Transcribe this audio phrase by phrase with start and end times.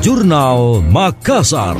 [0.00, 1.76] Jurnal Makassar.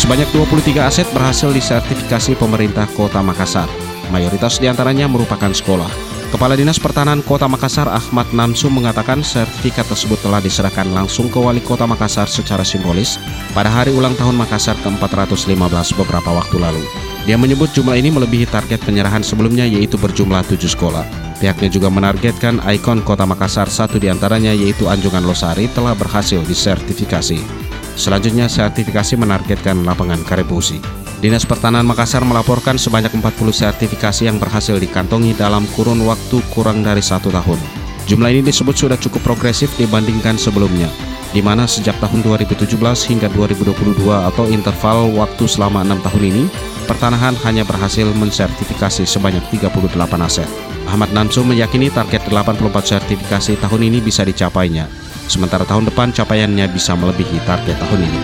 [0.00, 3.68] Sebanyak 23 aset berhasil disertifikasi pemerintah Kota Makassar.
[4.08, 6.11] Mayoritas di antaranya merupakan sekolah.
[6.32, 11.60] Kepala Dinas Pertahanan Kota Makassar Ahmad Namsu mengatakan sertifikat tersebut telah diserahkan langsung ke Wali
[11.60, 13.20] Kota Makassar secara simbolis
[13.52, 16.80] pada hari ulang tahun Makassar ke-415 beberapa waktu lalu.
[17.28, 21.04] Dia menyebut jumlah ini melebihi target penyerahan sebelumnya yaitu berjumlah 7 sekolah.
[21.36, 27.44] Pihaknya juga menargetkan ikon Kota Makassar satu di antaranya yaitu Anjungan Losari telah berhasil disertifikasi.
[27.92, 31.01] Selanjutnya sertifikasi menargetkan lapangan Karebusi.
[31.22, 36.98] Dinas Pertanahan Makassar melaporkan sebanyak 40 sertifikasi yang berhasil dikantongi dalam kurun waktu kurang dari
[36.98, 37.62] satu tahun.
[38.10, 40.90] Jumlah ini disebut sudah cukup progresif dibandingkan sebelumnya,
[41.30, 42.74] di mana sejak tahun 2017
[43.06, 46.44] hingga 2022 atau interval waktu selama enam tahun ini,
[46.90, 49.78] pertanahan hanya berhasil mensertifikasi sebanyak 38
[50.26, 50.50] aset.
[50.90, 54.90] Ahmad Namsu meyakini target 84 sertifikasi tahun ini bisa dicapainya,
[55.30, 58.22] sementara tahun depan capaiannya bisa melebihi target tahun ini.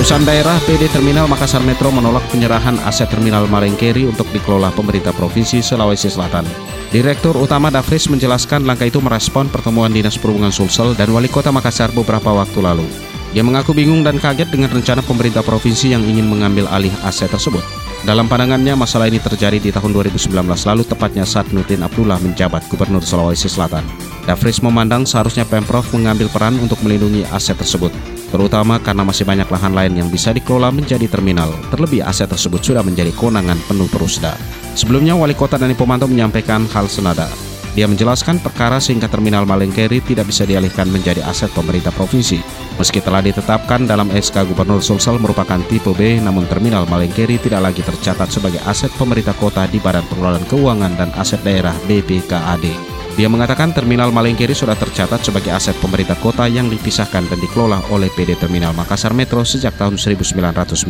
[0.00, 5.60] Perusahaan daerah PD Terminal Makassar Metro menolak penyerahan aset Terminal Marengkeri untuk dikelola pemerintah Provinsi
[5.60, 6.48] Sulawesi Selatan.
[6.88, 11.92] Direktur Utama Dafris menjelaskan langkah itu merespon pertemuan Dinas Perhubungan Sulsel dan Wali Kota Makassar
[11.92, 12.88] beberapa waktu lalu.
[13.36, 17.60] Dia mengaku bingung dan kaget dengan rencana pemerintah provinsi yang ingin mengambil alih aset tersebut.
[18.00, 23.04] Dalam pandangannya, masalah ini terjadi di tahun 2019 lalu tepatnya saat Nurdin Abdullah menjabat Gubernur
[23.04, 23.84] Sulawesi Selatan.
[24.24, 27.92] Dafris memandang seharusnya Pemprov mengambil peran untuk melindungi aset tersebut
[28.30, 31.50] terutama karena masih banyak lahan lain yang bisa dikelola menjadi terminal.
[31.74, 34.38] Terlebih aset tersebut sudah menjadi kewenangan penuh Perusda.
[34.78, 37.26] Sebelumnya, Wali Kota Dani Pomanto menyampaikan hal senada.
[37.70, 42.42] Dia menjelaskan perkara sehingga terminal Malengkeri tidak bisa dialihkan menjadi aset pemerintah provinsi.
[42.74, 47.86] Meski telah ditetapkan dalam SK Gubernur Sulsel merupakan tipe B, namun terminal Malengkeri tidak lagi
[47.86, 52.99] tercatat sebagai aset pemerintah kota di Badan Pengelolaan Keuangan dan Aset Daerah BPKAD.
[53.20, 58.08] Dia mengatakan terminal Malengkeri sudah tercatat sebagai aset pemerintah kota yang dipisahkan dan dikelola oleh
[58.16, 60.88] PD Terminal Makassar Metro sejak tahun 1999.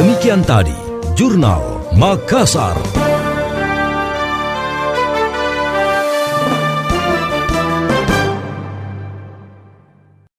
[0.00, 0.80] Demikian tadi,
[1.12, 2.80] Jurnal Makassar.